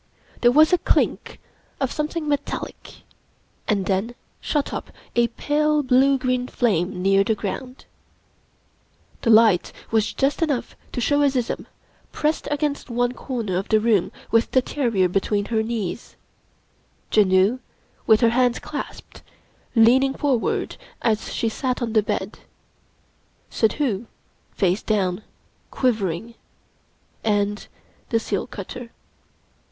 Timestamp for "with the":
14.31-14.61